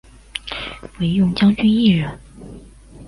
[0.97, 2.19] 惟用将军一人。